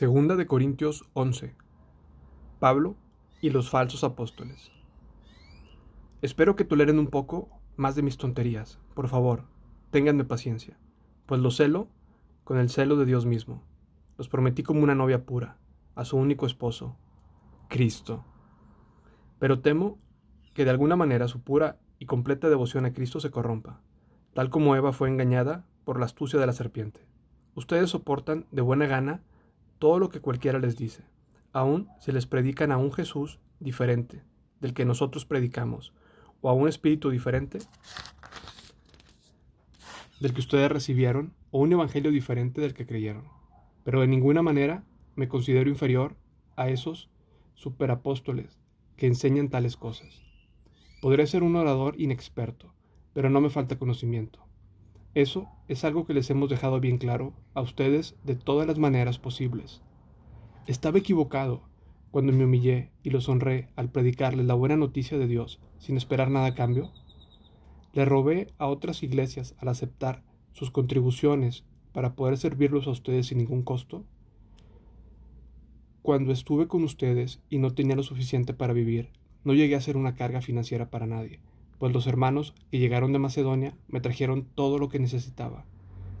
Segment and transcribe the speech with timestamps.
[0.00, 1.54] Segunda de Corintios 11.
[2.58, 2.96] Pablo
[3.42, 4.72] y los falsos apóstoles.
[6.22, 8.78] Espero que toleren un poco más de mis tonterías.
[8.94, 9.44] Por favor,
[9.90, 10.78] ténganme paciencia,
[11.26, 11.88] pues lo celo
[12.44, 13.62] con el celo de Dios mismo.
[14.16, 15.58] Los prometí como una novia pura,
[15.94, 16.96] a su único esposo,
[17.68, 18.24] Cristo.
[19.38, 19.98] Pero temo
[20.54, 23.82] que de alguna manera su pura y completa devoción a Cristo se corrompa,
[24.32, 27.06] tal como Eva fue engañada por la astucia de la serpiente.
[27.54, 29.20] Ustedes soportan de buena gana
[29.80, 31.02] todo lo que cualquiera les dice,
[31.52, 34.22] aun si les predican a un Jesús diferente
[34.60, 35.94] del que nosotros predicamos,
[36.42, 37.58] o a un espíritu diferente
[40.20, 43.24] del que ustedes recibieron, o un evangelio diferente del que creyeron.
[43.82, 44.84] Pero de ninguna manera
[45.16, 46.14] me considero inferior
[46.56, 47.08] a esos
[47.54, 48.60] superapóstoles
[48.96, 50.22] que enseñan tales cosas.
[51.00, 52.74] Podré ser un orador inexperto,
[53.14, 54.40] pero no me falta conocimiento.
[55.14, 59.18] Eso es algo que les hemos dejado bien claro a ustedes de todas las maneras
[59.18, 59.82] posibles.
[60.68, 61.62] Estaba equivocado
[62.12, 66.30] cuando me humillé y los honré al predicarles la buena noticia de Dios sin esperar
[66.30, 66.92] nada a cambio.
[67.92, 73.38] Le robé a otras iglesias al aceptar sus contribuciones para poder servirlos a ustedes sin
[73.38, 74.04] ningún costo.
[76.02, 79.10] Cuando estuve con ustedes y no tenía lo suficiente para vivir,
[79.42, 81.40] no llegué a ser una carga financiera para nadie
[81.80, 85.64] pues los hermanos que llegaron de Macedonia me trajeron todo lo que necesitaba.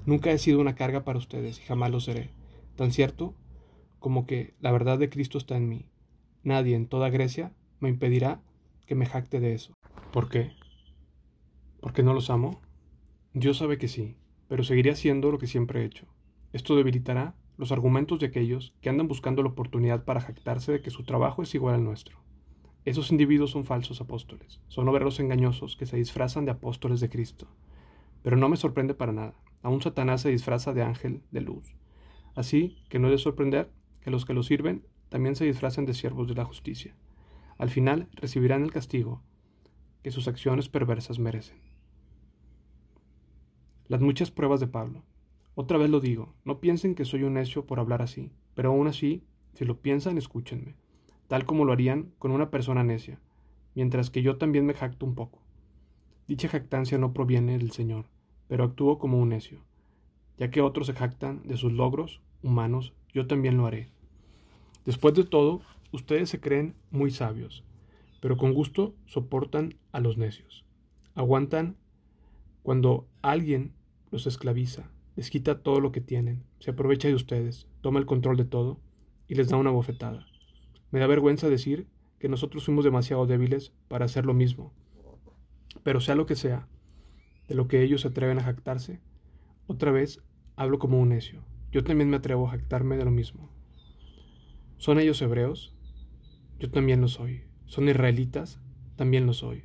[0.06, 2.30] Nunca he sido una carga para ustedes y jamás lo seré,
[2.76, 3.34] tan cierto
[3.98, 5.84] como que la verdad de Cristo está en mí.
[6.42, 8.40] Nadie en toda Grecia me impedirá
[8.86, 9.74] que me jacte de eso.
[10.14, 10.52] ¿Por qué?
[11.82, 12.62] ¿Porque no los amo?
[13.34, 14.16] Dios sabe que sí,
[14.48, 16.06] pero seguiré haciendo lo que siempre he hecho.
[16.54, 20.88] Esto debilitará los argumentos de aquellos que andan buscando la oportunidad para jactarse de que
[20.88, 22.29] su trabajo es igual al nuestro.
[22.86, 27.46] Esos individuos son falsos apóstoles, son obreros engañosos que se disfrazan de apóstoles de Cristo.
[28.22, 29.34] Pero no me sorprende para nada.
[29.62, 31.74] Aún Satanás se disfraza de ángel de luz.
[32.34, 35.92] Así que no es de sorprender que los que lo sirven también se disfracen de
[35.92, 36.96] siervos de la justicia.
[37.58, 39.22] Al final recibirán el castigo
[40.02, 41.58] que sus acciones perversas merecen.
[43.88, 45.02] Las muchas pruebas de Pablo.
[45.54, 48.86] Otra vez lo digo, no piensen que soy un necio por hablar así, pero aún
[48.86, 49.22] así,
[49.52, 50.76] si lo piensan, escúchenme
[51.30, 53.20] tal como lo harían con una persona necia,
[53.76, 55.38] mientras que yo también me jacto un poco.
[56.26, 58.06] Dicha jactancia no proviene del Señor,
[58.48, 59.60] pero actúo como un necio.
[60.38, 63.92] Ya que otros se jactan de sus logros humanos, yo también lo haré.
[64.84, 65.60] Después de todo,
[65.92, 67.62] ustedes se creen muy sabios,
[68.20, 70.64] pero con gusto soportan a los necios.
[71.14, 71.76] Aguantan
[72.64, 73.72] cuando alguien
[74.10, 78.36] los esclaviza, les quita todo lo que tienen, se aprovecha de ustedes, toma el control
[78.36, 78.80] de todo
[79.28, 80.26] y les da una bofetada.
[80.90, 81.86] Me da vergüenza decir
[82.18, 84.72] que nosotros fuimos demasiado débiles para hacer lo mismo.
[85.82, 86.68] Pero sea lo que sea,
[87.48, 89.00] de lo que ellos se atreven a jactarse,
[89.66, 90.22] otra vez
[90.56, 91.44] hablo como un necio.
[91.72, 93.50] Yo también me atrevo a jactarme de lo mismo.
[94.78, 95.74] ¿Son ellos hebreos?
[96.58, 97.44] Yo también lo soy.
[97.66, 98.60] ¿Son israelitas?
[98.96, 99.64] También lo soy.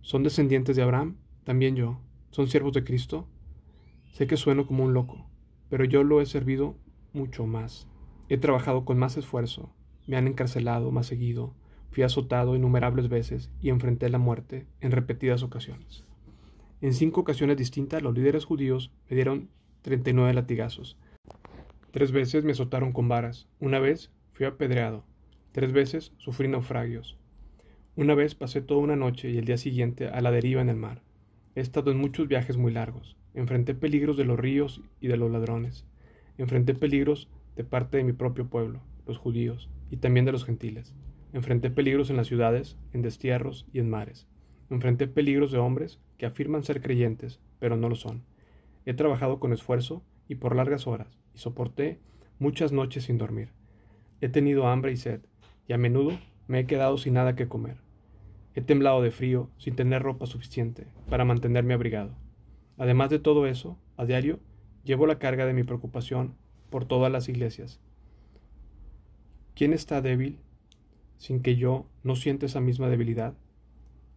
[0.00, 1.18] ¿Son descendientes de Abraham?
[1.44, 2.00] También yo.
[2.30, 3.28] ¿Son siervos de Cristo?
[4.12, 5.28] Sé que sueno como un loco,
[5.68, 6.76] pero yo lo he servido
[7.12, 7.88] mucho más.
[8.28, 9.72] He trabajado con más esfuerzo,
[10.10, 11.54] me han encarcelado más seguido,
[11.92, 16.02] fui azotado innumerables veces y enfrenté la muerte en repetidas ocasiones.
[16.80, 19.50] En cinco ocasiones distintas los líderes judíos me dieron
[19.82, 20.96] 39 latigazos.
[21.92, 25.04] Tres veces me azotaron con varas, una vez fui apedreado,
[25.52, 27.16] tres veces sufrí naufragios.
[27.94, 30.76] Una vez pasé toda una noche y el día siguiente a la deriva en el
[30.76, 31.02] mar.
[31.54, 35.30] He estado en muchos viajes muy largos, enfrenté peligros de los ríos y de los
[35.30, 35.84] ladrones,
[36.36, 40.94] enfrenté peligros de parte de mi propio pueblo, los judíos, y también de los gentiles.
[41.32, 44.26] Enfrenté peligros en las ciudades, en destierros y en mares.
[44.70, 48.22] Enfrenté peligros de hombres que afirman ser creyentes, pero no lo son.
[48.86, 51.98] He trabajado con esfuerzo y por largas horas, y soporté
[52.38, 53.48] muchas noches sin dormir.
[54.20, 55.20] He tenido hambre y sed,
[55.66, 56.12] y a menudo
[56.46, 57.78] me he quedado sin nada que comer.
[58.54, 62.16] He temblado de frío sin tener ropa suficiente para mantenerme abrigado.
[62.78, 64.38] Además de todo eso, a diario
[64.84, 66.34] llevo la carga de mi preocupación
[66.70, 67.80] por todas las iglesias
[69.54, 70.38] ¿Quién está débil
[71.18, 73.34] sin que yo no sienta esa misma debilidad?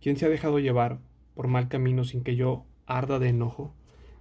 [0.01, 1.00] ¿Quién se ha dejado llevar
[1.33, 3.74] por mal camino sin que yo arda de enojo?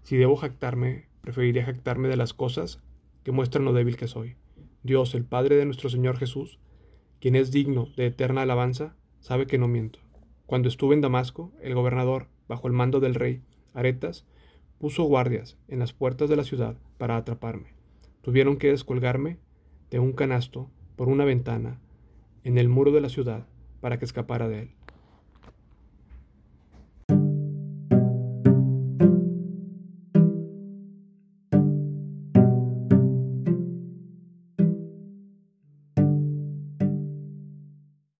[0.02, 2.82] Si debo jactarme, preferiría jactarme de las cosas
[3.22, 4.36] que muestran lo débil que soy.
[4.82, 6.58] Dios, el Padre de nuestro Señor Jesús,
[7.20, 10.00] quien es digno de eterna alabanza, sabe que no miento.
[10.46, 13.42] Cuando estuve en Damasco, el gobernador, bajo el mando del rey
[13.74, 14.26] Aretas,
[14.78, 17.74] puso guardias en las puertas de la ciudad para atraparme.
[18.22, 19.38] Tuvieron que descolgarme
[19.90, 21.78] de un canasto por una ventana
[22.44, 23.46] en el muro de la ciudad
[23.80, 24.70] para que escapara de él.